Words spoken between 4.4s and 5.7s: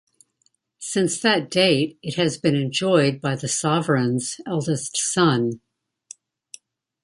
eldest son.